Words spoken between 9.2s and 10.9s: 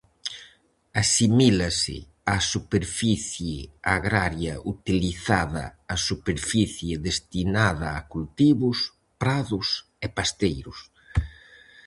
prados e pasteiros.